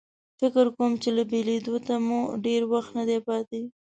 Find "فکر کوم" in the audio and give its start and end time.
0.39-0.91